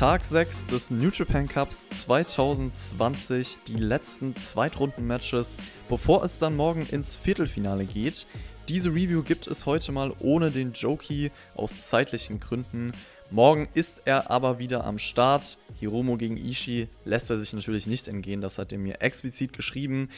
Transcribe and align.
Tag 0.00 0.24
6 0.24 0.64
des 0.68 0.90
New 0.90 1.10
Japan 1.10 1.46
Cups 1.46 1.86
2020, 1.90 3.58
die 3.68 3.76
letzten 3.76 4.34
Zweitrunden-Matches, 4.34 5.58
bevor 5.90 6.24
es 6.24 6.38
dann 6.38 6.56
morgen 6.56 6.86
ins 6.86 7.16
Viertelfinale 7.16 7.84
geht. 7.84 8.26
Diese 8.70 8.88
Review 8.88 9.22
gibt 9.22 9.46
es 9.46 9.66
heute 9.66 9.92
mal 9.92 10.14
ohne 10.20 10.50
den 10.50 10.72
Jokey 10.72 11.30
aus 11.54 11.86
zeitlichen 11.86 12.40
Gründen. 12.40 12.92
Morgen 13.30 13.68
ist 13.74 14.00
er 14.06 14.30
aber 14.30 14.58
wieder 14.58 14.84
am 14.84 14.98
Start. 14.98 15.58
Hiromo 15.78 16.16
gegen 16.16 16.38
Ishii 16.38 16.88
lässt 17.04 17.28
er 17.28 17.36
sich 17.36 17.52
natürlich 17.52 17.86
nicht 17.86 18.08
entgehen, 18.08 18.40
das 18.40 18.56
hat 18.56 18.72
er 18.72 18.78
mir 18.78 19.02
explizit 19.02 19.52
geschrieben. 19.52 20.08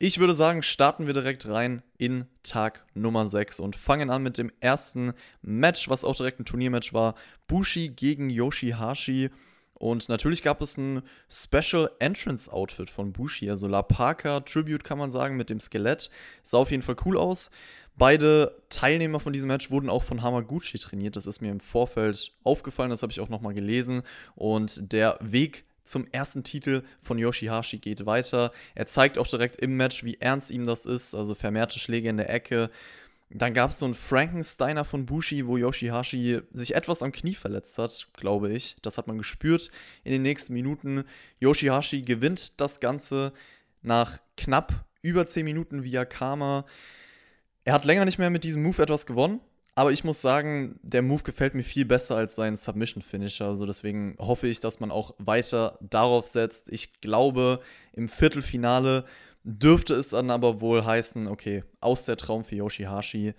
Ich 0.00 0.20
würde 0.20 0.34
sagen, 0.36 0.62
starten 0.62 1.08
wir 1.08 1.12
direkt 1.12 1.48
rein 1.48 1.82
in 1.96 2.26
Tag 2.44 2.86
Nummer 2.94 3.26
6 3.26 3.58
und 3.58 3.74
fangen 3.74 4.10
an 4.10 4.22
mit 4.22 4.38
dem 4.38 4.52
ersten 4.60 5.12
Match, 5.42 5.88
was 5.88 6.04
auch 6.04 6.14
direkt 6.14 6.38
ein 6.38 6.44
Turniermatch 6.44 6.94
war. 6.94 7.16
Bushi 7.48 7.88
gegen 7.88 8.30
Yoshihashi. 8.30 9.30
Und 9.74 10.08
natürlich 10.08 10.42
gab 10.42 10.62
es 10.62 10.76
ein 10.76 11.02
Special 11.28 11.90
Entrance 11.98 12.52
Outfit 12.52 12.90
von 12.90 13.12
Bushi, 13.12 13.50
also 13.50 13.66
La 13.66 13.82
Parka 13.82 14.38
Tribute 14.38 14.84
kann 14.84 14.98
man 14.98 15.10
sagen, 15.10 15.36
mit 15.36 15.50
dem 15.50 15.58
Skelett. 15.58 16.10
Sah 16.44 16.58
auf 16.58 16.70
jeden 16.70 16.84
Fall 16.84 16.96
cool 17.04 17.18
aus. 17.18 17.50
Beide 17.96 18.62
Teilnehmer 18.68 19.18
von 19.18 19.32
diesem 19.32 19.48
Match 19.48 19.72
wurden 19.72 19.90
auch 19.90 20.04
von 20.04 20.22
Hamaguchi 20.22 20.78
trainiert. 20.78 21.16
Das 21.16 21.26
ist 21.26 21.40
mir 21.40 21.50
im 21.50 21.58
Vorfeld 21.58 22.34
aufgefallen, 22.44 22.90
das 22.90 23.02
habe 23.02 23.10
ich 23.10 23.18
auch 23.18 23.28
nochmal 23.28 23.54
gelesen. 23.54 24.02
Und 24.36 24.92
der 24.92 25.18
Weg 25.20 25.64
zum 25.88 26.06
ersten 26.12 26.44
Titel 26.44 26.82
von 27.02 27.18
Yoshihashi 27.18 27.78
geht 27.78 28.06
weiter. 28.06 28.52
Er 28.74 28.86
zeigt 28.86 29.18
auch 29.18 29.26
direkt 29.26 29.56
im 29.56 29.76
Match, 29.76 30.04
wie 30.04 30.18
ernst 30.20 30.50
ihm 30.50 30.66
das 30.66 30.86
ist. 30.86 31.14
Also 31.14 31.34
vermehrte 31.34 31.78
Schläge 31.78 32.08
in 32.08 32.16
der 32.16 32.30
Ecke. 32.30 32.70
Dann 33.30 33.52
gab 33.52 33.70
es 33.70 33.78
so 33.78 33.84
einen 33.84 33.94
Frankensteiner 33.94 34.84
von 34.84 35.04
Bushi, 35.04 35.46
wo 35.46 35.58
Yoshihashi 35.58 36.40
sich 36.50 36.74
etwas 36.74 37.02
am 37.02 37.12
Knie 37.12 37.34
verletzt 37.34 37.76
hat, 37.76 38.08
glaube 38.14 38.50
ich. 38.50 38.76
Das 38.80 38.96
hat 38.96 39.06
man 39.06 39.18
gespürt 39.18 39.70
in 40.02 40.12
den 40.12 40.22
nächsten 40.22 40.54
Minuten. 40.54 41.04
Yoshihashi 41.40 42.02
gewinnt 42.02 42.58
das 42.60 42.80
Ganze 42.80 43.32
nach 43.82 44.18
knapp 44.36 44.86
über 45.02 45.26
10 45.26 45.44
Minuten 45.44 45.84
via 45.84 46.06
Karma. 46.06 46.64
Er 47.64 47.74
hat 47.74 47.84
länger 47.84 48.06
nicht 48.06 48.18
mehr 48.18 48.30
mit 48.30 48.44
diesem 48.44 48.62
Move 48.62 48.82
etwas 48.82 49.04
gewonnen. 49.04 49.40
Aber 49.78 49.92
ich 49.92 50.02
muss 50.02 50.20
sagen, 50.20 50.80
der 50.82 51.02
Move 51.02 51.22
gefällt 51.22 51.54
mir 51.54 51.62
viel 51.62 51.84
besser 51.84 52.16
als 52.16 52.34
sein 52.34 52.56
Submission-Finisher. 52.56 53.46
Also 53.46 53.64
deswegen 53.64 54.16
hoffe 54.18 54.48
ich, 54.48 54.58
dass 54.58 54.80
man 54.80 54.90
auch 54.90 55.14
weiter 55.18 55.78
darauf 55.80 56.26
setzt. 56.26 56.72
Ich 56.72 57.00
glaube, 57.00 57.60
im 57.92 58.08
Viertelfinale 58.08 59.04
dürfte 59.44 59.94
es 59.94 60.08
dann 60.08 60.32
aber 60.32 60.60
wohl 60.60 60.84
heißen, 60.84 61.28
okay, 61.28 61.62
aus 61.80 62.04
der 62.06 62.16
Traum 62.16 62.42
für 62.42 62.56
Yoshihashi. 62.56 63.34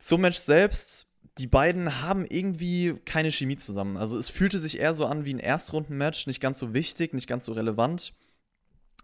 Zum 0.00 0.22
Match 0.22 0.38
selbst, 0.38 1.06
die 1.38 1.46
beiden 1.46 2.02
haben 2.02 2.26
irgendwie 2.28 2.96
keine 3.04 3.30
Chemie 3.30 3.58
zusammen. 3.58 3.96
Also 3.96 4.18
es 4.18 4.28
fühlte 4.28 4.58
sich 4.58 4.80
eher 4.80 4.92
so 4.92 5.06
an 5.06 5.24
wie 5.24 5.34
ein 5.34 5.38
Erstrunden-Match, 5.38 6.26
nicht 6.26 6.40
ganz 6.40 6.58
so 6.58 6.74
wichtig, 6.74 7.14
nicht 7.14 7.28
ganz 7.28 7.44
so 7.44 7.52
relevant 7.52 8.12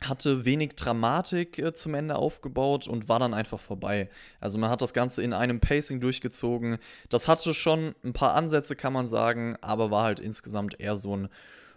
hatte 0.00 0.44
wenig 0.44 0.74
Dramatik 0.74 1.58
äh, 1.58 1.72
zum 1.72 1.94
Ende 1.94 2.16
aufgebaut 2.16 2.86
und 2.88 3.08
war 3.08 3.18
dann 3.18 3.34
einfach 3.34 3.60
vorbei. 3.60 4.08
Also 4.40 4.58
man 4.58 4.70
hat 4.70 4.82
das 4.82 4.92
Ganze 4.92 5.22
in 5.22 5.32
einem 5.32 5.60
Pacing 5.60 6.00
durchgezogen. 6.00 6.78
Das 7.08 7.28
hatte 7.28 7.54
schon 7.54 7.94
ein 8.04 8.12
paar 8.12 8.34
Ansätze, 8.34 8.76
kann 8.76 8.92
man 8.92 9.06
sagen, 9.06 9.56
aber 9.60 9.90
war 9.90 10.04
halt 10.04 10.20
insgesamt 10.20 10.80
eher 10.80 10.96
so 10.96 11.16
ein 11.16 11.28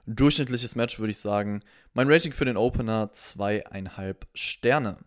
durchschnittliches 0.08 0.76
Match, 0.76 1.00
würde 1.00 1.12
ich 1.12 1.20
sagen. 1.20 1.62
Mein 1.94 2.09
Rating 2.09 2.34
für 2.34 2.46
den 2.46 2.58
Opener 2.58 3.12
zweieinhalb 3.14 4.26
Sterne. 4.34 4.98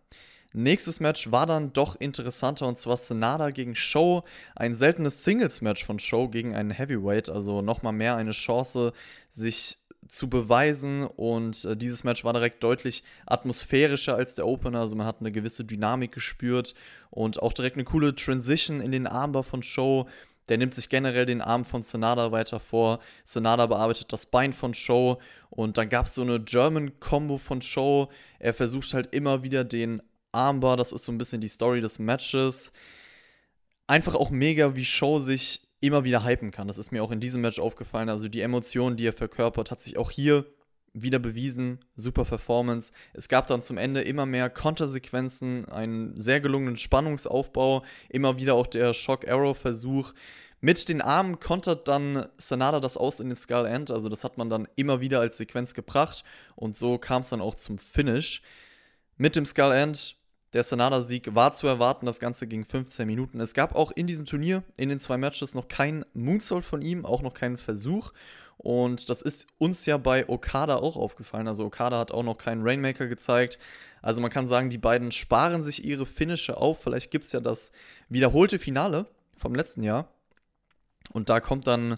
Nächstes 0.53 0.99
Match 0.99 1.31
war 1.31 1.45
dann 1.45 1.71
doch 1.71 1.95
interessanter 1.95 2.67
und 2.67 2.77
zwar 2.77 2.97
Senada 2.97 3.51
gegen 3.51 3.73
Show. 3.73 4.23
Ein 4.53 4.75
seltenes 4.75 5.23
Singles-Match 5.23 5.85
von 5.85 5.97
Show 5.97 6.27
gegen 6.27 6.55
einen 6.55 6.71
Heavyweight, 6.71 7.29
also 7.29 7.61
nochmal 7.61 7.93
mehr 7.93 8.17
eine 8.17 8.31
Chance, 8.31 8.91
sich 9.29 9.77
zu 10.07 10.29
beweisen 10.29 11.05
und 11.05 11.63
äh, 11.65 11.77
dieses 11.77 12.03
Match 12.03 12.23
war 12.23 12.33
direkt 12.33 12.63
deutlich 12.63 13.03
atmosphärischer 13.25 14.15
als 14.15 14.35
der 14.35 14.47
Opener, 14.47 14.79
also 14.81 14.95
man 14.95 15.05
hat 15.05 15.17
eine 15.19 15.31
gewisse 15.31 15.63
Dynamik 15.63 16.11
gespürt 16.11 16.73
und 17.09 17.41
auch 17.41 17.53
direkt 17.53 17.75
eine 17.75 17.83
coole 17.83 18.15
Transition 18.15 18.81
in 18.81 18.91
den 18.91 19.07
Armbar 19.07 19.43
von 19.43 19.63
Show. 19.63 20.07
Der 20.49 20.57
nimmt 20.57 20.73
sich 20.73 20.89
generell 20.89 21.25
den 21.25 21.39
Arm 21.39 21.63
von 21.63 21.83
Sonada 21.83 22.31
weiter 22.31 22.59
vor. 22.59 22.99
Sonada 23.23 23.67
bearbeitet 23.67 24.11
das 24.11 24.25
Bein 24.25 24.53
von 24.53 24.73
Show 24.73 25.19
und 25.49 25.77
dann 25.77 25.87
gab 25.87 26.07
es 26.07 26.15
so 26.15 26.23
eine 26.23 26.39
German-Combo 26.39 27.37
von 27.37 27.61
Show. 27.61 28.09
Er 28.39 28.53
versucht 28.53 28.93
halt 28.93 29.13
immer 29.13 29.43
wieder 29.43 29.63
den 29.63 30.01
Armbar, 30.31 30.77
das 30.77 30.93
ist 30.93 31.05
so 31.05 31.11
ein 31.11 31.17
bisschen 31.17 31.41
die 31.41 31.47
Story 31.47 31.79
des 31.79 31.99
Matches. 31.99 32.71
Einfach 33.87 34.15
auch 34.15 34.29
mega, 34.29 34.75
wie 34.75 34.85
Show 34.85 35.19
sich 35.19 35.70
immer 35.81 36.03
wieder 36.03 36.23
hypen 36.23 36.51
kann. 36.51 36.67
Das 36.67 36.77
ist 36.77 36.91
mir 36.91 37.03
auch 37.03 37.11
in 37.11 37.19
diesem 37.19 37.41
Match 37.41 37.59
aufgefallen. 37.59 38.09
Also 38.09 38.27
die 38.27 38.41
Emotionen, 38.41 38.95
die 38.95 39.07
er 39.07 39.13
verkörpert, 39.13 39.71
hat 39.71 39.81
sich 39.81 39.97
auch 39.97 40.11
hier 40.11 40.45
wieder 40.93 41.19
bewiesen. 41.19 41.79
Super 41.95 42.25
Performance. 42.25 42.91
Es 43.13 43.27
gab 43.27 43.47
dann 43.47 43.61
zum 43.61 43.77
Ende 43.77 44.01
immer 44.01 44.25
mehr 44.25 44.49
Kontersequenzen, 44.49 45.67
einen 45.69 46.17
sehr 46.19 46.39
gelungenen 46.39 46.77
Spannungsaufbau, 46.77 47.83
immer 48.09 48.37
wieder 48.37 48.55
auch 48.55 48.67
der 48.67 48.93
Shock-Arrow-Versuch. 48.93 50.13
Mit 50.59 50.89
den 50.89 51.01
Armen 51.01 51.39
kontert 51.39 51.87
dann 51.87 52.27
Sanada 52.37 52.79
das 52.79 52.95
aus 52.95 53.19
in 53.19 53.29
den 53.29 53.35
Skull 53.35 53.65
End. 53.65 53.89
Also 53.89 54.09
das 54.09 54.23
hat 54.23 54.37
man 54.37 54.49
dann 54.49 54.67
immer 54.75 55.01
wieder 55.01 55.19
als 55.19 55.37
Sequenz 55.37 55.73
gebracht. 55.73 56.23
Und 56.55 56.77
so 56.77 56.99
kam 56.99 57.21
es 57.21 57.29
dann 57.29 57.41
auch 57.41 57.55
zum 57.55 57.79
Finish. 57.79 58.43
Mit 59.17 59.35
dem 59.35 59.45
Skull 59.45 59.71
End 59.71 60.15
der 60.53 60.63
Sanada-Sieg 60.63 61.33
war 61.33 61.53
zu 61.53 61.67
erwarten, 61.67 62.05
das 62.05 62.19
Ganze 62.19 62.45
ging 62.47 62.65
15 62.65 63.07
Minuten. 63.07 63.39
Es 63.39 63.53
gab 63.53 63.75
auch 63.75 63.91
in 63.91 64.07
diesem 64.07 64.25
Turnier, 64.25 64.63
in 64.77 64.89
den 64.89 64.99
zwei 64.99 65.17
Matches, 65.17 65.55
noch 65.55 65.67
keinen 65.67 66.05
Moonsault 66.13 66.65
von 66.65 66.81
ihm, 66.81 67.05
auch 67.05 67.21
noch 67.21 67.33
keinen 67.33 67.57
Versuch. 67.57 68.11
Und 68.57 69.09
das 69.09 69.21
ist 69.21 69.47
uns 69.57 69.85
ja 69.85 69.97
bei 69.97 70.27
Okada 70.29 70.75
auch 70.75 70.95
aufgefallen. 70.95 71.47
Also 71.47 71.65
Okada 71.65 71.97
hat 71.97 72.11
auch 72.11 72.23
noch 72.23 72.37
keinen 72.37 72.61
Rainmaker 72.61 73.07
gezeigt. 73.07 73.57
Also 74.01 74.21
man 74.21 74.29
kann 74.29 74.45
sagen, 74.45 74.69
die 74.69 74.77
beiden 74.77 75.11
sparen 75.11 75.63
sich 75.63 75.83
ihre 75.85 76.05
Finische 76.05 76.57
auf. 76.57 76.83
Vielleicht 76.83 77.11
gibt 77.11 77.25
es 77.25 77.31
ja 77.31 77.39
das 77.39 77.71
wiederholte 78.09 78.59
Finale 78.59 79.07
vom 79.35 79.55
letzten 79.55 79.83
Jahr. 79.83 80.09
Und 81.11 81.29
da 81.29 81.39
kommt 81.39 81.65
dann 81.65 81.97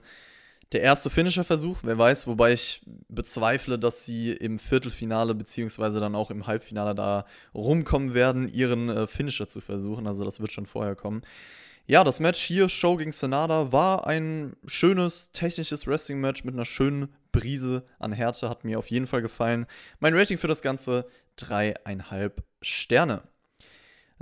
der 0.73 0.81
erste 0.81 1.09
Finisher-Versuch, 1.09 1.79
wer 1.83 1.97
weiß, 1.97 2.27
wobei 2.27 2.53
ich 2.53 2.81
bezweifle, 3.07 3.77
dass 3.77 4.05
sie 4.05 4.31
im 4.31 4.59
Viertelfinale 4.59 5.35
beziehungsweise 5.35 5.99
dann 5.99 6.15
auch 6.15 6.31
im 6.31 6.47
Halbfinale 6.47 6.95
da 6.95 7.25
rumkommen 7.53 8.13
werden, 8.13 8.51
ihren 8.51 8.89
äh, 8.89 9.07
Finisher 9.07 9.47
zu 9.47 9.61
versuchen. 9.61 10.07
Also 10.07 10.25
das 10.25 10.39
wird 10.39 10.51
schon 10.51 10.65
vorher 10.65 10.95
kommen. 10.95 11.21
Ja, 11.85 12.03
das 12.03 12.19
Match 12.21 12.41
hier, 12.41 12.69
Show 12.69 12.95
gegen 12.95 13.11
Sanada, 13.11 13.73
war 13.73 14.07
ein 14.07 14.55
schönes, 14.65 15.31
technisches 15.31 15.85
Wrestling-Match 15.85 16.45
mit 16.45 16.53
einer 16.53 16.65
schönen 16.65 17.13
Brise 17.33 17.83
an 17.99 18.13
Härte. 18.13 18.49
Hat 18.49 18.63
mir 18.63 18.79
auf 18.79 18.89
jeden 18.89 19.07
Fall 19.07 19.21
gefallen. 19.21 19.65
Mein 19.99 20.15
Rating 20.15 20.37
für 20.37 20.47
das 20.47 20.61
Ganze 20.61 21.05
dreieinhalb 21.35 22.43
Sterne. 22.61 23.23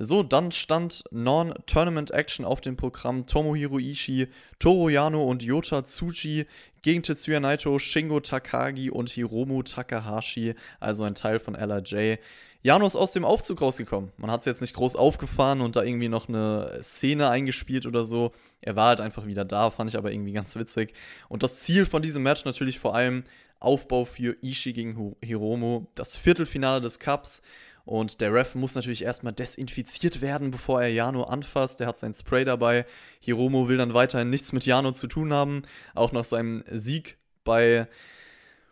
So, 0.04 0.24
dann 0.24 0.52
stand 0.52 1.04
Non-Tournament 1.12 2.10
Action 2.10 2.44
auf 2.44 2.60
dem 2.60 2.76
Programm. 2.76 3.28
Tomohiro 3.28 3.78
Ishii, 3.78 4.28
Toru 4.58 4.90
Yano 4.90 5.24
und 5.24 5.44
Yota 5.44 5.86
Tsuji 5.86 6.48
gegen 6.82 7.04
Tetsuya 7.04 7.40
Naito, 7.40 7.78
Shingo 7.78 8.20
Takagi 8.20 8.90
und 8.90 9.12
Hiromu 9.12 9.62
Takahashi, 9.62 10.56
also 10.80 11.04
ein 11.04 11.14
Teil 11.14 11.38
von 11.38 11.54
LRJ. 11.54 12.16
Jano 12.64 12.88
ist 12.88 12.96
aus 12.96 13.12
dem 13.12 13.24
Aufzug 13.24 13.62
rausgekommen. 13.62 14.12
Man 14.18 14.32
hat 14.32 14.40
es 14.40 14.48
jetzt 14.48 14.62
nicht 14.62 14.74
groß 14.74 14.96
aufgefahren 14.96 15.62
und 15.62 15.76
da 15.76 15.84
irgendwie 15.84 16.10
noch 16.10 16.28
eine 16.28 16.80
Szene 16.82 17.30
eingespielt 17.30 17.86
oder 17.86 18.04
so. 18.04 18.32
Er 18.60 18.76
war 18.76 18.88
halt 18.88 19.02
einfach 19.02 19.28
wieder 19.28 19.46
da, 19.46 19.70
fand 19.70 19.92
ich 19.92 19.98
aber 19.98 20.12
irgendwie 20.12 20.34
ganz 20.34 20.56
witzig. 20.56 20.94
Und 21.30 21.44
das 21.44 21.60
Ziel 21.60 21.86
von 21.86 22.02
diesem 22.02 22.24
Match 22.24 22.44
natürlich 22.44 22.80
vor 22.80 22.96
allem 22.96 23.24
Aufbau 23.60 24.06
für 24.06 24.36
Ishii 24.42 24.74
gegen 24.74 25.16
Hiromu, 25.22 25.86
das 25.94 26.16
Viertelfinale 26.16 26.82
des 26.82 27.00
Cups. 27.00 27.44
Und 27.86 28.22
der 28.22 28.34
Ref 28.34 28.56
muss 28.56 28.76
natürlich 28.76 29.04
erstmal 29.04 29.34
desinfiziert 29.34 30.22
werden, 30.22 30.52
bevor 30.52 30.82
er 30.82 30.90
Jano 30.90 31.24
anfasst. 31.24 31.82
Er 31.82 31.88
hat 31.88 31.98
sein 31.98 32.14
Spray 32.14 32.46
dabei. 32.46 32.86
Hiromo 33.20 33.68
will 33.68 33.78
dann 33.78 33.94
weiterhin 33.94 34.30
nichts 34.30 34.54
mit 34.54 34.66
Jano 34.66 34.92
zu 34.92 35.08
tun 35.08 35.34
haben. 35.34 35.64
Auch 35.96 36.12
nach 36.12 36.24
seinem 36.24 36.64
Sieg 36.72 37.18
bei, 37.44 37.88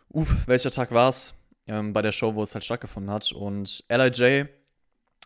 uff, 0.08 0.34
welcher 0.46 0.70
Tag 0.70 0.92
war 0.92 1.08
es? 1.08 1.34
Ähm, 1.66 1.92
bei 1.92 2.02
der 2.02 2.12
Show, 2.12 2.34
wo 2.34 2.42
es 2.42 2.54
halt 2.54 2.64
stattgefunden 2.64 3.12
hat. 3.12 3.32
Und 3.32 3.84
LIJ 3.88 4.46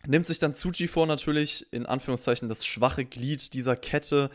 nimmt 0.07 0.27
sich 0.27 0.39
dann 0.39 0.55
Tsuji 0.55 0.89
vor, 0.89 1.07
natürlich 1.07 1.67
in 1.73 1.87
Anführungszeichen 1.87 2.49
das 2.49 2.67
schwache 2.67 3.05
Glied 3.05 3.53
dieser 3.55 3.77
Kette 3.77 4.31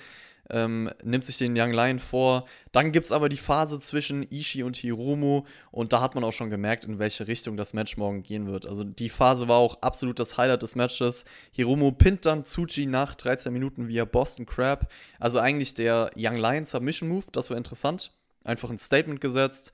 ähm, 0.49 0.89
nimmt 1.03 1.25
sich 1.25 1.37
den 1.37 1.57
Young 1.57 1.71
Lion 1.71 1.99
vor. 1.99 2.45
Dann 2.71 2.91
gibt 2.91 3.05
es 3.05 3.11
aber 3.11 3.29
die 3.29 3.37
Phase 3.37 3.79
zwischen 3.79 4.23
Ishii 4.29 4.63
und 4.63 4.75
Hiromu 4.75 5.43
und 5.71 5.93
da 5.93 6.01
hat 6.01 6.15
man 6.15 6.23
auch 6.23 6.33
schon 6.33 6.49
gemerkt, 6.49 6.85
in 6.85 6.99
welche 6.99 7.27
Richtung 7.27 7.57
das 7.57 7.73
Match 7.73 7.97
morgen 7.97 8.23
gehen 8.23 8.47
wird. 8.47 8.65
Also 8.65 8.83
die 8.83 9.09
Phase 9.09 9.47
war 9.47 9.57
auch 9.57 9.81
absolut 9.81 10.19
das 10.19 10.37
Highlight 10.37 10.61
des 10.61 10.75
Matches. 10.75 11.25
Hiromu 11.51 11.91
pinnt 11.91 12.25
dann 12.25 12.45
Tsuji 12.45 12.85
nach 12.85 13.15
13 13.15 13.53
Minuten 13.53 13.87
via 13.87 14.05
Boston 14.05 14.45
Crab. 14.45 14.91
Also 15.19 15.39
eigentlich 15.39 15.73
der 15.73 16.11
Young 16.15 16.37
Lion 16.37 16.65
Submission 16.65 17.09
Move, 17.09 17.25
das 17.31 17.49
war 17.49 17.57
interessant. 17.57 18.11
Einfach 18.43 18.69
ein 18.69 18.79
Statement 18.79 19.21
gesetzt. 19.21 19.73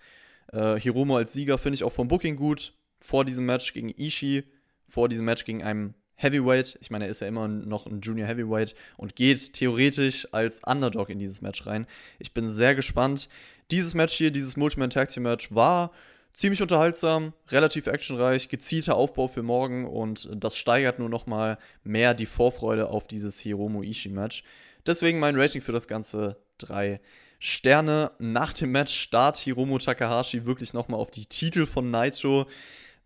Äh, 0.52 0.80
Hiromu 0.80 1.16
als 1.16 1.34
Sieger 1.34 1.58
finde 1.58 1.76
ich 1.76 1.84
auch 1.84 1.92
vom 1.92 2.08
Booking 2.08 2.36
gut. 2.36 2.74
Vor 3.00 3.24
diesem 3.24 3.46
Match 3.46 3.74
gegen 3.74 3.90
Ishii, 3.90 4.44
vor 4.88 5.10
diesem 5.10 5.26
Match 5.26 5.46
gegen 5.46 5.64
einen 5.64 5.94
Heavyweight. 6.16 6.78
Ich 6.82 6.92
meine, 6.92 7.06
er 7.06 7.12
ist 7.12 7.22
ja 7.22 7.28
immer 7.28 7.48
noch 7.48 7.86
ein 7.86 8.02
Junior 8.02 8.28
Heavyweight 8.28 8.76
und 8.98 9.16
geht 9.16 9.54
theoretisch 9.54 10.28
als 10.32 10.62
Underdog 10.66 11.10
in 11.10 11.20
dieses 11.20 11.42
Match 11.42 11.66
rein. 11.66 11.88
Ich 12.20 12.34
bin 12.34 12.50
sehr 12.50 12.76
gespannt. 12.76 13.30
Dieses 13.72 13.94
Match 13.94 14.14
hier, 14.14 14.32
dieses 14.32 14.58
Multiman 14.58 14.90
Tag 14.90 15.10
Team 15.10 15.24
Match 15.24 15.54
war 15.54 15.92
ziemlich 16.34 16.62
unterhaltsam, 16.62 17.34
relativ 17.50 17.88
actionreich, 17.88 18.50
gezielter 18.50 18.96
Aufbau 18.96 19.28
für 19.28 19.44
morgen 19.44 19.88
und 19.88 20.30
das 20.36 20.58
steigert 20.58 21.00
nur 21.00 21.10
noch 21.10 21.28
mal 21.28 21.58
mehr 21.84 22.14
die 22.14 22.26
Vorfreude 22.26 22.90
auf 22.90 23.08
dieses 23.08 23.40
Hiromu 23.40 23.84
Ishii 23.84 24.12
Match. 24.12 24.44
Deswegen 24.86 25.20
mein 25.20 25.40
Rating 25.40 25.62
für 25.62 25.72
das 25.72 25.88
Ganze 25.88 26.38
3 26.60 27.00
Sterne. 27.40 28.12
Nach 28.20 28.54
dem 28.54 28.72
Match 28.72 28.98
start 28.98 29.38
Hiromu 29.38 29.78
Takahashi 29.78 30.46
wirklich 30.46 30.74
noch 30.74 30.88
mal 30.88 30.98
auf 30.98 31.12
die 31.12 31.26
Titel 31.26 31.66
von 31.66 31.92
Naito. 31.92 32.48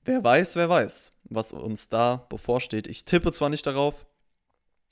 Wer 0.06 0.23
weiß, 0.23 0.56
wer 0.56 0.69
weiß, 0.69 1.13
was 1.29 1.53
uns 1.53 1.89
da 1.89 2.25
bevorsteht. 2.29 2.87
Ich 2.87 3.05
tippe 3.05 3.31
zwar 3.31 3.49
nicht 3.49 3.65
darauf, 3.65 4.05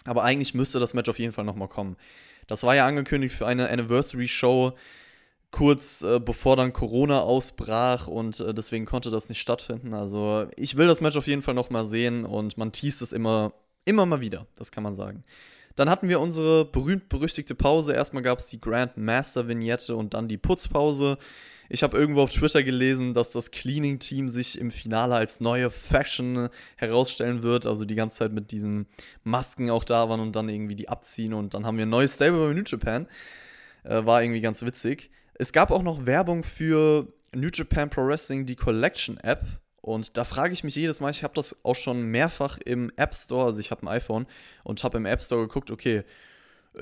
aber 0.05 0.23
eigentlich 0.23 0.53
müsste 0.53 0.79
das 0.79 0.93
Match 0.93 1.09
auf 1.09 1.19
jeden 1.19 1.33
Fall 1.33 1.45
noch 1.45 1.55
mal 1.55 1.67
kommen. 1.67 1.97
Das 2.47 2.63
war 2.63 2.75
ja 2.75 2.85
angekündigt 2.85 3.35
für 3.35 3.47
eine 3.47 3.69
Anniversary 3.69 4.27
Show 4.27 4.73
kurz 5.51 6.01
äh, 6.01 6.19
bevor 6.19 6.55
dann 6.55 6.73
Corona 6.73 7.21
ausbrach 7.21 8.07
und 8.07 8.39
äh, 8.39 8.53
deswegen 8.53 8.85
konnte 8.85 9.09
das 9.09 9.29
nicht 9.29 9.41
stattfinden. 9.41 9.93
Also 9.93 10.47
ich 10.55 10.75
will 10.75 10.87
das 10.87 11.01
Match 11.01 11.17
auf 11.17 11.27
jeden 11.27 11.41
Fall 11.41 11.53
noch 11.53 11.69
mal 11.69 11.85
sehen 11.85 12.25
und 12.25 12.57
man 12.57 12.71
teast 12.71 13.01
es 13.01 13.13
immer, 13.13 13.53
immer 13.85 14.05
mal 14.05 14.19
wieder, 14.19 14.45
das 14.55 14.71
kann 14.71 14.83
man 14.83 14.93
sagen. 14.93 15.23
Dann 15.75 15.89
hatten 15.89 16.09
wir 16.09 16.19
unsere 16.19 16.65
berühmt-berüchtigte 16.65 17.53
Pause. 17.53 17.93
Erstmal 17.93 18.23
gab 18.23 18.39
es 18.39 18.47
die 18.47 18.59
Grand 18.59 18.97
Master 18.97 19.47
Vignette 19.47 19.95
und 19.95 20.15
dann 20.15 20.27
die 20.27 20.37
Putzpause. 20.37 21.19
Ich 21.69 21.83
habe 21.83 21.97
irgendwo 21.97 22.21
auf 22.21 22.31
Twitter 22.31 22.63
gelesen, 22.63 23.13
dass 23.13 23.31
das 23.31 23.51
Cleaning-Team 23.51 24.29
sich 24.29 24.59
im 24.59 24.71
Finale 24.71 25.15
als 25.15 25.39
neue 25.39 25.69
Fashion 25.69 26.49
herausstellen 26.75 27.43
wird. 27.43 27.65
Also 27.65 27.85
die 27.85 27.95
ganze 27.95 28.17
Zeit 28.17 28.31
mit 28.31 28.51
diesen 28.51 28.87
Masken 29.23 29.69
auch 29.69 29.83
da 29.83 30.07
waren 30.09 30.19
und 30.19 30.35
dann 30.35 30.49
irgendwie 30.49 30.75
die 30.75 30.89
abziehen. 30.89 31.33
Und 31.33 31.53
dann 31.53 31.65
haben 31.65 31.77
wir 31.77 31.85
ein 31.85 31.89
neues 31.89 32.15
Stable 32.15 32.47
bei 32.47 32.53
New 32.53 32.63
Japan. 32.65 33.07
Äh, 33.83 34.05
war 34.05 34.23
irgendwie 34.23 34.41
ganz 34.41 34.63
witzig. 34.63 35.09
Es 35.35 35.53
gab 35.53 35.71
auch 35.71 35.83
noch 35.83 36.05
Werbung 36.05 36.43
für 36.43 37.07
New 37.33 37.49
Japan 37.53 37.89
Pro 37.89 38.05
Wrestling, 38.05 38.45
die 38.45 38.55
Collection 38.55 39.17
App. 39.17 39.45
Und 39.81 40.17
da 40.17 40.25
frage 40.25 40.53
ich 40.53 40.63
mich 40.63 40.75
jedes 40.75 40.99
Mal, 40.99 41.11
ich 41.11 41.23
habe 41.23 41.33
das 41.33 41.63
auch 41.63 41.75
schon 41.75 42.03
mehrfach 42.03 42.57
im 42.65 42.91
App 42.97 43.15
Store, 43.15 43.45
also 43.45 43.59
ich 43.59 43.71
habe 43.71 43.83
ein 43.83 43.87
iPhone 43.87 44.25
und 44.63 44.83
habe 44.83 44.97
im 44.97 45.05
App 45.05 45.21
Store 45.21 45.47
geguckt, 45.47 45.71
okay, 45.71 46.03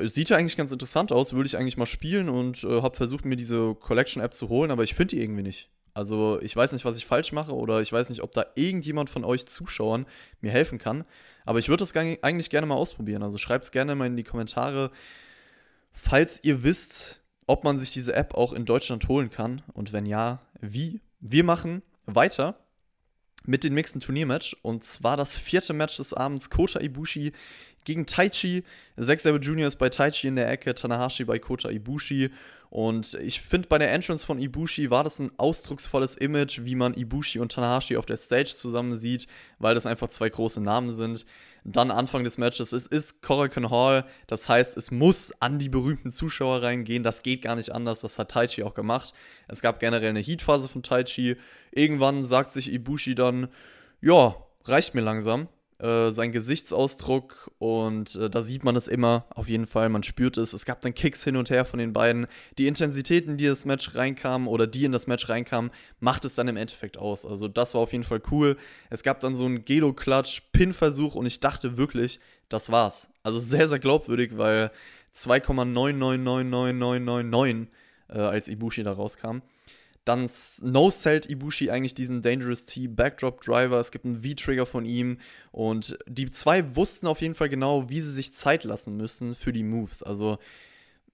sieht 0.04 0.30
ja 0.30 0.38
eigentlich 0.38 0.58
ganz 0.58 0.72
interessant 0.72 1.12
aus, 1.12 1.34
würde 1.34 1.48
ich 1.48 1.58
eigentlich 1.58 1.78
mal 1.78 1.86
spielen 1.86 2.30
und 2.30 2.64
äh, 2.64 2.82
habe 2.82 2.96
versucht, 2.96 3.26
mir 3.26 3.36
diese 3.36 3.76
Collection 3.76 4.22
App 4.22 4.34
zu 4.34 4.50
holen, 4.50 4.72
aber 4.72 4.84
ich 4.84 4.94
finde 4.94 5.16
die 5.16 5.22
irgendwie 5.22 5.44
nicht. 5.44 5.70
Also 5.96 6.42
ich 6.42 6.54
weiß 6.54 6.74
nicht, 6.74 6.84
was 6.84 6.98
ich 6.98 7.06
falsch 7.06 7.32
mache 7.32 7.54
oder 7.56 7.80
ich 7.80 7.92
weiß 7.92 8.10
nicht, 8.10 8.22
ob 8.22 8.34
da 8.34 8.46
irgendjemand 8.56 9.10
von 9.10 9.24
euch 9.24 9.48
Zuschauern 9.48 10.06
mir 10.42 10.52
helfen 10.52 10.78
kann. 10.78 11.06
Aber 11.46 11.60
ich 11.60 11.70
würde 11.70 11.84
das 11.84 11.96
eigentlich 11.96 12.50
gerne 12.50 12.68
mal 12.68 12.76
ausprobieren. 12.76 13.24
Also 13.24 13.38
schreibt 13.38 13.64
es 13.64 13.72
gerne 13.72 13.96
mal 13.96 14.08
in 14.08 14.18
die 14.18 14.24
Kommentare, 14.24 14.92
falls 15.94 16.44
ihr 16.44 16.64
wisst, 16.64 17.22
ob 17.48 17.64
man 17.64 17.78
sich 17.78 17.94
diese 17.94 18.14
App 18.14 18.34
auch 18.34 18.52
in 18.52 18.66
Deutschland 18.66 19.08
holen 19.08 19.30
kann 19.30 19.62
und 19.74 19.94
wenn 19.94 20.06
ja, 20.06 20.42
wie. 20.60 21.02
Wir 21.22 21.44
machen 21.44 21.82
weiter 22.06 22.60
mit 23.46 23.64
dem 23.64 23.74
nächsten 23.74 24.00
Turniermatch 24.00 24.56
und 24.62 24.84
zwar 24.84 25.18
das 25.18 25.38
vierte 25.38 25.74
Match 25.74 25.98
des 25.98 26.14
Abends 26.14 26.50
Kota 26.50 26.82
Ibushi 26.82 27.32
gegen 27.86 28.06
Taichi. 28.06 28.64
Zack 29.00 29.20
Sabre 29.20 29.40
Jr. 29.40 29.68
ist 29.68 29.78
bei 29.78 29.90
Taichi 29.90 30.28
in 30.28 30.36
der 30.36 30.50
Ecke, 30.50 30.76
Tanahashi 30.76 31.24
bei 31.24 31.40
Kota 31.40 31.70
Ibushi. 31.70 32.32
Und 32.70 33.14
ich 33.22 33.40
finde, 33.40 33.70
bei 33.70 33.78
der 33.78 33.94
Entrance 33.94 34.26
von 34.26 34.38
Ibushi 34.38 34.90
war 34.90 35.04
das 35.06 35.20
ein 35.20 35.32
ausdrucksvolles 35.38 36.18
Image, 36.18 36.66
wie 36.66 36.76
man 36.76 36.94
Ibushi 36.94 37.40
und 37.40 37.54
Tanahashi 37.54 37.96
auf 37.96 38.06
der 38.06 38.18
Stage 38.18 38.54
zusammen 38.54 38.96
sieht, 38.96 39.28
weil 39.60 39.76
das 39.76 39.86
einfach 39.86 40.10
zwei 40.10 40.30
große 40.30 40.62
Namen 40.62 40.92
sind. 40.92 41.26
Dann 41.64 41.90
Anfang 41.90 42.24
des 42.24 42.38
Matches, 42.38 42.74
es 42.74 42.86
ist 42.86 43.24
Korakuen 43.24 43.72
Hall, 43.72 44.06
das 44.28 44.50
heißt, 44.50 44.78
es 44.78 44.92
muss 44.92 45.32
an 45.42 45.58
die 45.58 45.70
berühmten 45.70 46.12
Zuschauer 46.12 46.62
reingehen, 46.62 47.02
das 47.02 47.24
geht 47.24 47.42
gar 47.42 47.56
nicht 47.56 47.72
anders, 47.72 48.02
das 48.02 48.20
hat 48.20 48.32
Taichi 48.32 48.62
auch 48.62 48.74
gemacht. 48.74 49.14
Es 49.48 49.62
gab 49.62 49.80
generell 49.80 50.10
eine 50.10 50.20
Heatphase 50.20 50.68
von 50.68 50.84
Taichi. 50.84 51.38
Irgendwann 51.72 52.26
sagt 52.26 52.52
sich 52.52 52.72
Ibushi 52.72 53.16
dann, 53.16 53.48
ja, 54.02 54.36
reicht 54.66 54.96
mir 54.96 55.02
langsam. 55.02 55.48
Äh, 55.78 56.12
sein 56.12 56.32
Gesichtsausdruck 56.32 57.52
und 57.58 58.16
äh, 58.16 58.30
da 58.30 58.42
sieht 58.42 58.64
man 58.64 58.78
es 58.78 58.88
immer, 58.88 59.26
auf 59.36 59.50
jeden 59.50 59.68
Fall, 59.68 59.90
man 59.90 60.04
spürt 60.04 60.38
es. 60.38 60.54
Es 60.54 60.64
gab 60.64 60.80
dann 60.80 60.94
Kicks 60.94 61.26
hin 61.26 61.36
und 61.36 61.50
her 61.50 61.66
von 61.66 61.80
den 61.80 61.92
beiden. 61.92 62.28
Die 62.58 62.68
Intensitäten, 62.68 63.36
die 63.36 63.46
das 63.46 63.66
Match 63.66 63.94
reinkam 63.94 64.48
oder 64.48 64.68
die 64.68 64.86
in 64.86 64.94
das 64.94 65.08
Match 65.08 65.28
reinkamen, 65.28 65.72
macht 66.00 66.24
es 66.24 66.36
dann 66.36 66.48
im 66.48 66.56
Endeffekt 66.56 66.98
aus. 66.98 67.26
Also 67.26 67.50
das 67.50 67.74
war 67.74 67.82
auf 67.82 67.92
jeden 67.92 68.06
Fall 68.06 68.22
cool. 68.32 68.56
Es 68.90 69.04
gab 69.04 69.20
dann 69.20 69.36
so 69.36 69.44
einen 69.44 69.66
Gelo-Klatsch-Pin-Versuch 69.66 71.14
und 71.14 71.26
ich 71.26 71.42
dachte 71.42 71.76
wirklich, 71.76 72.22
das 72.48 72.72
war's. 72.72 73.10
Also 73.24 73.40
sehr, 73.40 73.68
sehr 73.68 73.80
glaubwürdig, 73.80 74.38
weil 74.38 74.72
2,999999 75.14 77.68
äh, 78.08 78.20
als 78.20 78.48
Ibushi 78.48 78.84
da 78.84 78.94
rauskam. 78.94 79.42
Dann 80.06 80.30
no-sellt 80.62 81.30
Ibushi 81.30 81.72
eigentlich 81.72 81.96
diesen 81.96 82.22
Dangerous 82.22 82.66
T 82.66 82.88
Backdrop 82.88 83.42
Driver. 83.42 83.80
Es 83.80 83.92
gibt 83.92 84.06
einen 84.06 84.24
V-Trigger 84.24 84.68
von 84.68 84.86
ihm. 84.86 85.18
Und 85.52 85.98
die 86.08 86.32
zwei 86.32 86.76
wussten 86.76 87.08
auf 87.08 87.22
jeden 87.22 87.34
Fall 87.34 87.50
genau, 87.50 87.90
wie 87.90 88.02
sie 88.02 88.12
sich 88.12 88.32
Zeit 88.34 88.64
lassen 88.64 88.96
müssen 88.96 89.34
für 89.34 89.52
die 89.52 89.64
Moves. 89.64 90.04
Also 90.04 90.38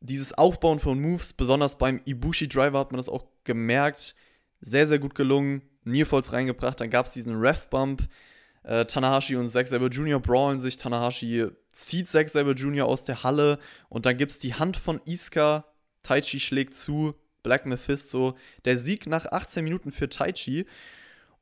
dieses 0.01 0.33
Aufbauen 0.33 0.79
von 0.79 0.99
Moves, 0.99 1.31
besonders 1.31 1.77
beim 1.77 2.01
Ibushi 2.03 2.49
Driver 2.49 2.79
hat 2.79 2.91
man 2.91 2.97
das 2.97 3.07
auch 3.07 3.25
gemerkt. 3.45 4.13
Sehr, 4.59 4.87
sehr 4.87 4.99
gut 4.99 5.15
gelungen. 5.15 5.61
Nearfalls 5.85 6.33
reingebracht. 6.33 6.81
Dann 6.81 6.89
gab 6.89 7.05
es 7.05 7.13
diesen 7.13 7.39
Ref-Bump. 7.39 8.07
Äh, 8.63 8.85
Tanahashi 8.85 9.37
und 9.37 9.47
Zack 9.47 9.67
Sabre 9.67 9.87
Jr. 9.87 10.19
brawlen 10.19 10.59
sich. 10.59 10.75
Tanahashi 10.75 11.47
zieht 11.69 12.09
Zack 12.09 12.29
Sabre 12.29 12.53
Jr. 12.53 12.85
aus 12.87 13.05
der 13.05 13.23
Halle. 13.23 13.57
Und 13.89 14.05
dann 14.05 14.17
gibt 14.17 14.31
es 14.31 14.39
die 14.39 14.53
Hand 14.53 14.75
von 14.75 14.99
Iska. 15.05 15.65
Taichi 16.03 16.39
schlägt 16.39 16.75
zu. 16.75 17.15
Black 17.43 17.65
Mephisto. 17.65 18.37
Der 18.65 18.77
Sieg 18.77 19.07
nach 19.07 19.25
18 19.25 19.63
Minuten 19.63 19.91
für 19.91 20.09
Taichi. 20.09 20.65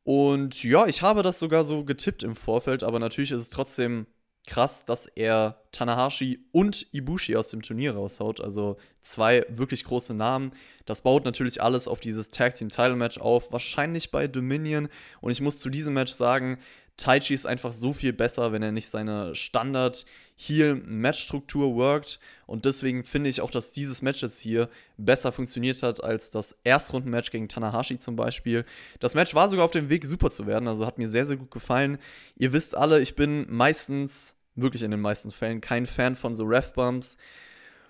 Und 0.03 0.63
ja, 0.63 0.87
ich 0.87 1.01
habe 1.01 1.23
das 1.23 1.39
sogar 1.39 1.63
so 1.63 1.83
getippt 1.83 2.23
im 2.23 2.35
Vorfeld, 2.35 2.83
aber 2.83 2.99
natürlich 2.99 3.31
ist 3.31 3.41
es 3.41 3.49
trotzdem 3.49 4.07
krass, 4.47 4.85
dass 4.85 5.05
er 5.05 5.61
Tanahashi 5.71 6.39
und 6.51 6.87
Ibushi 6.91 7.35
aus 7.35 7.49
dem 7.49 7.61
Turnier 7.61 7.93
raushaut. 7.93 8.41
Also 8.41 8.77
zwei 9.01 9.45
wirklich 9.49 9.83
große 9.83 10.13
Namen. 10.13 10.51
Das 10.85 11.01
baut 11.01 11.25
natürlich 11.25 11.61
alles 11.61 11.87
auf 11.87 11.99
dieses 11.99 12.29
Tag 12.31 12.55
Team 12.55 12.69
Title 12.69 12.95
Match 12.95 13.19
auf, 13.19 13.51
wahrscheinlich 13.51 14.11
bei 14.11 14.27
Dominion. 14.27 14.89
Und 15.21 15.31
ich 15.31 15.41
muss 15.41 15.59
zu 15.59 15.69
diesem 15.69 15.93
Match 15.93 16.13
sagen, 16.13 16.57
Taichi 16.97 17.33
ist 17.33 17.45
einfach 17.45 17.71
so 17.71 17.93
viel 17.93 18.13
besser, 18.13 18.51
wenn 18.51 18.63
er 18.63 18.71
nicht 18.71 18.89
seine 18.89 19.35
Standard 19.35 20.05
Heal-Match-Struktur 20.39 21.75
worked. 21.75 22.19
Und 22.47 22.65
deswegen 22.65 23.03
finde 23.03 23.29
ich 23.29 23.41
auch, 23.41 23.51
dass 23.51 23.71
dieses 23.71 24.01
Match 24.01 24.21
jetzt 24.21 24.39
hier 24.39 24.69
besser 24.97 25.31
funktioniert 25.31 25.83
hat 25.83 26.01
als 26.03 26.31
das 26.31 26.59
Erstrunden-Match 26.63 27.29
gegen 27.29 27.49
Tanahashi 27.49 27.99
zum 27.99 28.15
Beispiel. 28.15 28.65
Das 28.99 29.15
Match 29.15 29.35
war 29.35 29.49
sogar 29.49 29.65
auf 29.65 29.71
dem 29.71 29.89
Weg, 29.89 30.05
super 30.05 30.31
zu 30.31 30.47
werden. 30.47 30.67
Also 30.67 30.85
hat 30.85 30.97
mir 30.97 31.09
sehr, 31.09 31.25
sehr 31.25 31.37
gut 31.37 31.51
gefallen. 31.51 31.97
Ihr 32.37 32.53
wisst 32.53 32.75
alle, 32.77 33.01
ich 33.01 33.15
bin 33.15 33.45
meistens, 33.49 34.37
wirklich 34.55 34.83
in 34.83 34.91
den 34.91 35.01
meisten 35.01 35.31
Fällen, 35.31 35.61
kein 35.61 35.85
Fan 35.85 36.15
von 36.15 36.35
so 36.35 36.45
Ref-Bumps. 36.45 37.17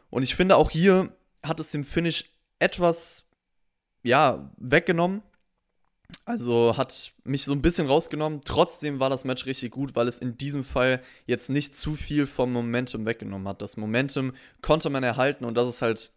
Und 0.09 0.23
ich 0.23 0.35
finde 0.35 0.55
auch 0.55 0.71
hier 0.71 1.11
hat 1.43 1.59
es 1.59 1.71
dem 1.71 1.83
Finish 1.83 2.25
etwas, 2.57 3.29
ja, 4.03 4.51
weggenommen. 4.57 5.21
Also 6.25 6.77
hat 6.77 7.13
mich 7.23 7.43
so 7.43 7.53
ein 7.53 7.61
bisschen 7.61 7.87
rausgenommen. 7.87 8.41
Trotzdem 8.45 8.99
war 8.99 9.09
das 9.09 9.25
Match 9.25 9.45
richtig 9.45 9.71
gut, 9.71 9.95
weil 9.95 10.07
es 10.07 10.19
in 10.19 10.37
diesem 10.37 10.63
Fall 10.63 11.01
jetzt 11.25 11.49
nicht 11.49 11.75
zu 11.75 11.95
viel 11.95 12.27
vom 12.27 12.51
Momentum 12.51 13.05
weggenommen 13.05 13.47
hat. 13.47 13.61
Das 13.61 13.77
Momentum 13.77 14.33
konnte 14.61 14.89
man 14.89 15.03
erhalten 15.03 15.45
und 15.45 15.55
das 15.55 15.67
ist 15.67 15.81
halt 15.81 16.11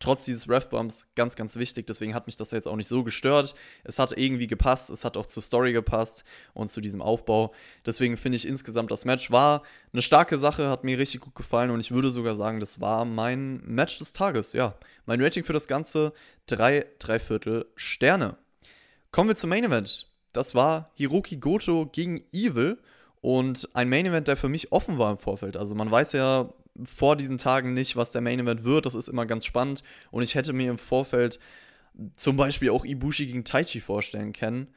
trotz 0.00 0.24
dieses 0.24 0.48
Ref-Bumps 0.48 1.08
ganz, 1.14 1.36
ganz 1.36 1.56
wichtig. 1.56 1.86
Deswegen 1.86 2.14
hat 2.14 2.26
mich 2.26 2.36
das 2.36 2.50
jetzt 2.50 2.68
auch 2.68 2.76
nicht 2.76 2.88
so 2.88 3.04
gestört. 3.04 3.54
Es 3.84 3.98
hat 3.98 4.16
irgendwie 4.16 4.46
gepasst, 4.46 4.90
es 4.90 5.04
hat 5.04 5.16
auch 5.16 5.26
zur 5.26 5.42
Story 5.42 5.72
gepasst 5.72 6.24
und 6.54 6.68
zu 6.68 6.80
diesem 6.80 7.02
Aufbau. 7.02 7.52
Deswegen 7.84 8.16
finde 8.16 8.36
ich 8.36 8.46
insgesamt, 8.46 8.90
das 8.90 9.04
Match 9.04 9.30
war 9.30 9.62
eine 9.92 10.02
starke 10.02 10.38
Sache, 10.38 10.70
hat 10.70 10.84
mir 10.84 10.98
richtig 10.98 11.20
gut 11.20 11.34
gefallen 11.34 11.70
und 11.70 11.80
ich 11.80 11.90
würde 11.90 12.10
sogar 12.10 12.36
sagen, 12.36 12.60
das 12.60 12.80
war 12.80 13.04
mein 13.04 13.60
Match 13.64 13.98
des 13.98 14.12
Tages. 14.12 14.52
Ja, 14.52 14.76
mein 15.06 15.22
Rating 15.22 15.44
für 15.44 15.52
das 15.52 15.68
Ganze: 15.68 16.12
drei, 16.46 16.86
dreiviertel 16.98 17.66
Sterne. 17.76 18.38
Kommen 19.10 19.28
wir 19.28 19.36
zum 19.36 19.50
Main 19.50 19.64
Event. 19.64 20.10
Das 20.32 20.54
war 20.54 20.90
Hiroki 20.94 21.38
Goto 21.38 21.86
gegen 21.86 22.22
Evil 22.32 22.78
und 23.20 23.68
ein 23.74 23.88
Main 23.88 24.06
Event, 24.06 24.28
der 24.28 24.36
für 24.36 24.48
mich 24.48 24.70
offen 24.70 24.98
war 24.98 25.10
im 25.10 25.18
Vorfeld. 25.18 25.56
Also 25.56 25.74
man 25.74 25.90
weiß 25.90 26.12
ja 26.12 26.52
vor 26.84 27.16
diesen 27.16 27.38
Tagen 27.38 27.74
nicht, 27.74 27.96
was 27.96 28.12
der 28.12 28.20
Main 28.20 28.38
Event 28.38 28.64
wird. 28.64 28.86
Das 28.86 28.94
ist 28.94 29.08
immer 29.08 29.26
ganz 29.26 29.46
spannend 29.46 29.82
und 30.10 30.22
ich 30.22 30.34
hätte 30.34 30.52
mir 30.52 30.70
im 30.70 30.78
Vorfeld 30.78 31.40
zum 32.16 32.36
Beispiel 32.36 32.70
auch 32.70 32.84
Ibushi 32.84 33.26
gegen 33.26 33.44
Taichi 33.44 33.80
vorstellen 33.80 34.32
können. 34.32 34.68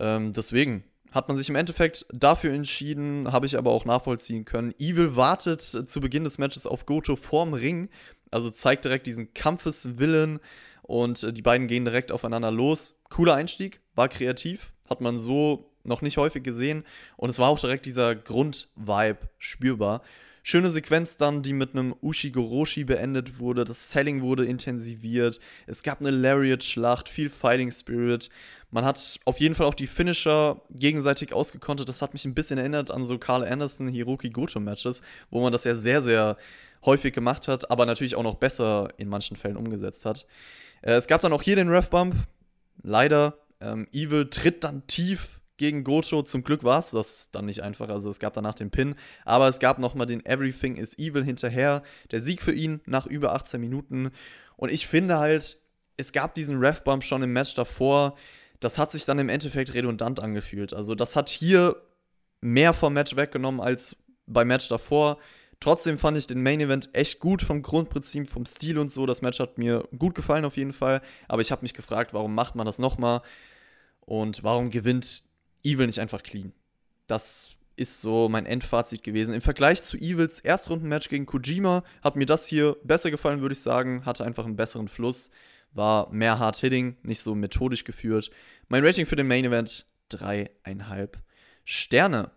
Ähm, 0.00 0.32
deswegen 0.32 0.84
hat 1.12 1.28
man 1.28 1.36
sich 1.36 1.50
im 1.50 1.56
Endeffekt 1.56 2.06
dafür 2.10 2.54
entschieden, 2.54 3.30
habe 3.30 3.46
ich 3.46 3.58
aber 3.58 3.70
auch 3.70 3.84
nachvollziehen 3.84 4.46
können. 4.46 4.74
Evil 4.78 5.14
wartet 5.14 5.60
zu 5.60 6.00
Beginn 6.00 6.24
des 6.24 6.38
Matches 6.38 6.66
auf 6.66 6.86
Goto 6.86 7.16
vorm 7.16 7.52
Ring, 7.52 7.90
also 8.30 8.50
zeigt 8.50 8.86
direkt 8.86 9.06
diesen 9.06 9.34
Kampfeswillen 9.34 10.40
und 10.82 11.22
äh, 11.22 11.32
die 11.32 11.42
beiden 11.42 11.68
gehen 11.68 11.84
direkt 11.84 12.12
aufeinander 12.12 12.50
los. 12.50 12.94
Cooler 13.12 13.34
Einstieg, 13.34 13.80
war 13.94 14.08
kreativ, 14.08 14.72
hat 14.88 15.02
man 15.02 15.18
so 15.18 15.70
noch 15.84 16.00
nicht 16.00 16.16
häufig 16.16 16.42
gesehen 16.42 16.82
und 17.18 17.28
es 17.28 17.38
war 17.38 17.50
auch 17.50 17.60
direkt 17.60 17.84
dieser 17.84 18.14
Grundvibe 18.14 19.18
spürbar. 19.38 20.02
Schöne 20.42 20.70
Sequenz 20.70 21.18
dann, 21.18 21.42
die 21.42 21.52
mit 21.52 21.74
einem 21.74 21.94
Ushigoroshi 22.00 22.84
beendet 22.84 23.38
wurde. 23.38 23.66
Das 23.66 23.90
Selling 23.90 24.22
wurde 24.22 24.46
intensiviert. 24.46 25.40
Es 25.66 25.82
gab 25.82 26.00
eine 26.00 26.10
Lariat-Schlacht, 26.10 27.06
viel 27.10 27.28
Fighting 27.28 27.70
Spirit. 27.70 28.30
Man 28.70 28.86
hat 28.86 29.20
auf 29.26 29.40
jeden 29.40 29.54
Fall 29.54 29.66
auch 29.66 29.74
die 29.74 29.86
Finisher 29.86 30.62
gegenseitig 30.70 31.34
ausgekontet. 31.34 31.90
Das 31.90 32.00
hat 32.00 32.14
mich 32.14 32.24
ein 32.24 32.34
bisschen 32.34 32.58
erinnert 32.58 32.90
an 32.90 33.04
so 33.04 33.18
Carl 33.18 33.44
Anderson, 33.44 33.88
Hiroki 33.88 34.30
Goto-Matches, 34.30 35.02
wo 35.30 35.42
man 35.42 35.52
das 35.52 35.64
ja 35.64 35.74
sehr, 35.74 36.00
sehr 36.00 36.38
häufig 36.82 37.12
gemacht 37.12 37.46
hat, 37.46 37.70
aber 37.70 37.84
natürlich 37.84 38.16
auch 38.16 38.22
noch 38.22 38.36
besser 38.36 38.88
in 38.96 39.08
manchen 39.10 39.36
Fällen 39.36 39.58
umgesetzt 39.58 40.06
hat. 40.06 40.26
Äh, 40.80 40.92
es 40.92 41.06
gab 41.06 41.20
dann 41.20 41.34
auch 41.34 41.42
hier 41.42 41.56
den 41.56 41.68
Ref-Bump. 41.68 42.16
Leider. 42.82 43.38
Ähm, 43.60 43.88
Evil 43.92 44.28
tritt 44.30 44.64
dann 44.64 44.86
tief 44.86 45.40
gegen 45.56 45.84
Goto. 45.84 46.22
Zum 46.22 46.42
Glück 46.42 46.64
war 46.64 46.78
es 46.78 46.90
das 46.90 47.30
dann 47.30 47.44
nicht 47.44 47.62
einfach. 47.62 47.88
Also 47.88 48.10
es 48.10 48.18
gab 48.18 48.32
danach 48.32 48.54
den 48.54 48.70
Pin. 48.70 48.94
Aber 49.24 49.48
es 49.48 49.60
gab 49.60 49.78
nochmal 49.78 50.06
den 50.06 50.24
Everything 50.24 50.76
is 50.76 50.98
Evil 50.98 51.24
hinterher. 51.24 51.82
Der 52.10 52.20
Sieg 52.20 52.42
für 52.42 52.52
ihn 52.52 52.80
nach 52.86 53.06
über 53.06 53.34
18 53.34 53.60
Minuten. 53.60 54.10
Und 54.56 54.72
ich 54.72 54.86
finde 54.86 55.18
halt, 55.18 55.58
es 55.96 56.12
gab 56.12 56.34
diesen 56.34 56.58
Ref-Bump 56.58 57.04
schon 57.04 57.22
im 57.22 57.32
Match 57.32 57.54
davor. 57.54 58.16
Das 58.60 58.78
hat 58.78 58.90
sich 58.90 59.04
dann 59.04 59.18
im 59.18 59.28
Endeffekt 59.28 59.74
redundant 59.74 60.20
angefühlt. 60.20 60.72
Also 60.72 60.94
das 60.94 61.16
hat 61.16 61.28
hier 61.28 61.76
mehr 62.40 62.72
vom 62.72 62.92
Match 62.92 63.16
weggenommen 63.16 63.60
als 63.60 63.96
beim 64.26 64.48
Match 64.48 64.68
davor. 64.68 65.18
Trotzdem 65.62 65.96
fand 65.96 66.18
ich 66.18 66.26
den 66.26 66.42
Main 66.42 66.58
Event 66.58 66.90
echt 66.92 67.20
gut 67.20 67.40
vom 67.40 67.62
Grundprinzip, 67.62 68.28
vom 68.28 68.44
Stil 68.46 68.80
und 68.80 68.90
so. 68.90 69.06
Das 69.06 69.22
Match 69.22 69.38
hat 69.38 69.58
mir 69.58 69.88
gut 69.96 70.16
gefallen 70.16 70.44
auf 70.44 70.56
jeden 70.56 70.72
Fall. 70.72 71.00
Aber 71.28 71.40
ich 71.40 71.52
habe 71.52 71.62
mich 71.62 71.72
gefragt, 71.72 72.12
warum 72.12 72.34
macht 72.34 72.56
man 72.56 72.66
das 72.66 72.80
nochmal? 72.80 73.22
Und 74.00 74.42
warum 74.42 74.70
gewinnt 74.70 75.22
Evil 75.62 75.86
nicht 75.86 76.00
einfach 76.00 76.24
clean? 76.24 76.52
Das 77.06 77.50
ist 77.76 78.00
so 78.00 78.28
mein 78.28 78.44
Endfazit 78.44 79.04
gewesen. 79.04 79.34
Im 79.34 79.40
Vergleich 79.40 79.80
zu 79.84 79.96
Evils 79.96 80.40
Erstrundenmatch 80.40 81.08
gegen 81.08 81.26
Kojima 81.26 81.84
hat 82.02 82.16
mir 82.16 82.26
das 82.26 82.48
hier 82.48 82.76
besser 82.82 83.12
gefallen, 83.12 83.40
würde 83.40 83.52
ich 83.52 83.60
sagen. 83.60 84.04
Hatte 84.04 84.24
einfach 84.24 84.44
einen 84.44 84.56
besseren 84.56 84.88
Fluss, 84.88 85.30
war 85.70 86.10
mehr 86.12 86.40
Hard-Hitting, 86.40 86.96
nicht 87.04 87.20
so 87.20 87.36
methodisch 87.36 87.84
geführt. 87.84 88.32
Mein 88.66 88.84
Rating 88.84 89.06
für 89.06 89.14
den 89.14 89.28
Main 89.28 89.44
Event: 89.44 89.86
dreieinhalb 90.08 91.18
Sterne. 91.64 92.32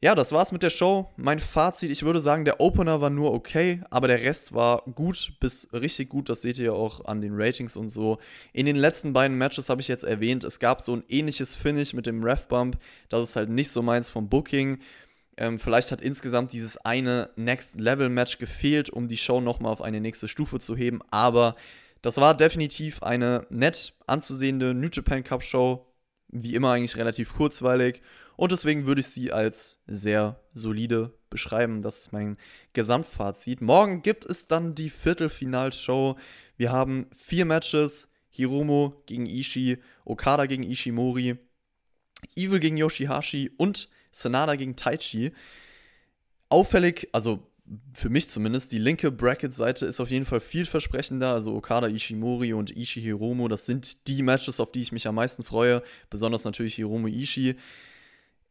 Ja, 0.00 0.14
das 0.14 0.30
war's 0.30 0.52
mit 0.52 0.62
der 0.62 0.70
Show. 0.70 1.10
Mein 1.16 1.40
Fazit, 1.40 1.90
ich 1.90 2.04
würde 2.04 2.20
sagen, 2.20 2.44
der 2.44 2.60
Opener 2.60 3.00
war 3.00 3.10
nur 3.10 3.32
okay, 3.32 3.80
aber 3.90 4.06
der 4.06 4.22
Rest 4.22 4.54
war 4.54 4.82
gut 4.94 5.32
bis 5.40 5.68
richtig 5.72 6.08
gut. 6.08 6.28
Das 6.28 6.40
seht 6.40 6.56
ihr 6.58 6.66
ja 6.66 6.72
auch 6.72 7.06
an 7.06 7.20
den 7.20 7.32
Ratings 7.34 7.76
und 7.76 7.88
so. 7.88 8.18
In 8.52 8.66
den 8.66 8.76
letzten 8.76 9.12
beiden 9.12 9.36
Matches 9.36 9.68
habe 9.68 9.80
ich 9.80 9.88
jetzt 9.88 10.04
erwähnt, 10.04 10.44
es 10.44 10.60
gab 10.60 10.80
so 10.80 10.94
ein 10.94 11.02
ähnliches 11.08 11.56
Finish 11.56 11.94
mit 11.94 12.06
dem 12.06 12.22
Ref-Bump. 12.22 12.78
Das 13.08 13.28
ist 13.28 13.34
halt 13.34 13.50
nicht 13.50 13.72
so 13.72 13.82
meins 13.82 14.08
vom 14.08 14.28
Booking. 14.28 14.78
Ähm, 15.36 15.58
vielleicht 15.58 15.90
hat 15.90 16.00
insgesamt 16.00 16.52
dieses 16.52 16.76
eine 16.78 17.30
Next-Level-Match 17.34 18.38
gefehlt, 18.38 18.90
um 18.90 19.08
die 19.08 19.16
Show 19.16 19.40
nochmal 19.40 19.72
auf 19.72 19.82
eine 19.82 20.00
nächste 20.00 20.28
Stufe 20.28 20.60
zu 20.60 20.76
heben. 20.76 21.00
Aber 21.10 21.56
das 22.02 22.18
war 22.18 22.36
definitiv 22.36 23.02
eine 23.02 23.48
nett 23.50 23.94
anzusehende 24.06 24.74
New 24.74 24.90
Japan 24.92 25.24
Cup 25.24 25.42
Show. 25.42 25.86
Wie 26.28 26.54
immer 26.54 26.70
eigentlich 26.70 26.96
relativ 26.96 27.34
kurzweilig. 27.34 28.00
Und 28.38 28.52
deswegen 28.52 28.86
würde 28.86 29.00
ich 29.00 29.08
sie 29.08 29.32
als 29.32 29.82
sehr 29.88 30.40
solide 30.54 31.12
beschreiben. 31.28 31.82
Das 31.82 32.02
ist 32.02 32.12
mein 32.12 32.38
Gesamtfazit. 32.72 33.60
Morgen 33.60 34.00
gibt 34.02 34.24
es 34.24 34.46
dann 34.46 34.76
die 34.76 34.90
Viertelfinalshow. 34.90 36.16
Wir 36.56 36.70
haben 36.70 37.08
vier 37.16 37.44
Matches. 37.44 38.08
Hiromo 38.30 39.02
gegen 39.06 39.26
Ishii, 39.26 39.78
Okada 40.04 40.46
gegen 40.46 40.62
Ishimori, 40.62 41.38
Evil 42.36 42.60
gegen 42.60 42.76
Yoshihashi 42.76 43.50
und 43.56 43.88
Sanada 44.12 44.54
gegen 44.54 44.76
Taichi. 44.76 45.32
Auffällig, 46.48 47.08
also 47.10 47.42
für 47.92 48.10
mich 48.10 48.30
zumindest, 48.30 48.70
die 48.70 48.78
linke 48.78 49.10
Bracket-Seite 49.10 49.86
ist 49.86 49.98
auf 49.98 50.10
jeden 50.10 50.24
Fall 50.24 50.38
vielversprechender. 50.38 51.32
Also 51.32 51.52
Okada 51.56 51.88
Ishimori 51.88 52.52
und 52.52 52.70
Ishii 52.70 53.02
Hiromo, 53.02 53.48
das 53.48 53.66
sind 53.66 54.06
die 54.06 54.22
Matches, 54.22 54.60
auf 54.60 54.70
die 54.70 54.82
ich 54.82 54.92
mich 54.92 55.08
am 55.08 55.16
meisten 55.16 55.42
freue. 55.42 55.82
Besonders 56.08 56.44
natürlich 56.44 56.76
Hiromo 56.76 57.08
Ishii. 57.08 57.56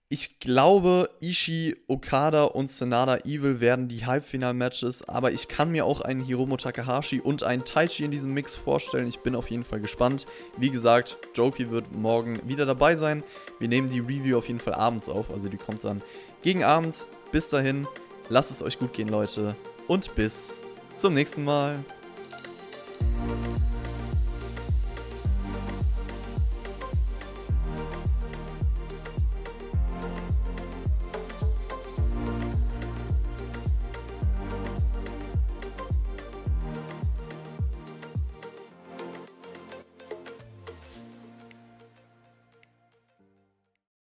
Ich 0.10 0.40
glaube, 0.40 1.10
Ishii, 1.20 1.76
Okada 1.90 2.46
und 2.46 2.72
Sanada 2.72 3.18
Evil 3.26 3.60
werden 3.60 3.90
die 3.90 4.06
Halbfinal-Matches, 4.06 5.10
aber 5.10 5.34
ich 5.34 5.50
kann 5.50 5.70
mir 5.70 5.86
auch 5.86 6.00
einen 6.00 6.24
Hiromo 6.24 6.56
Takahashi 6.56 7.20
und 7.20 7.44
einen 7.44 7.66
Taichi 7.66 8.06
in 8.06 8.12
diesem 8.12 8.34
Mix 8.34 8.56
vorstellen. 8.56 9.10
Ich 9.10 9.20
bin 9.20 9.36
auf 9.36 9.52
jeden 9.52 9.66
Fall 9.66 9.82
gespannt. 9.82 10.26
Wie 10.58 10.70
gesagt, 10.70 11.18
Joki 11.36 11.72
wird 11.72 11.92
morgen 11.92 12.40
wieder 12.48 12.66
dabei 12.66 12.96
sein. 12.96 13.22
Wir 13.60 13.68
nehmen 13.68 13.90
die 13.90 14.00
Review 14.00 14.38
auf 14.38 14.48
jeden 14.48 14.62
Fall 14.62 14.76
abends 14.76 15.10
auf, 15.10 15.30
also 15.30 15.50
die 15.50 15.58
kommt 15.58 15.84
dann 15.84 16.02
gegen 16.42 16.64
Abend. 16.64 17.06
Bis 17.34 17.50
dahin, 17.50 17.86
lasst 18.30 18.52
es 18.52 18.64
euch 18.64 18.80
gut 18.80 18.94
gehen, 18.94 19.10
Leute, 19.10 19.58
und 19.90 20.16
bis 20.16 20.62
zum 20.96 21.16
nächsten 21.16 21.44
Mal. 21.44 21.84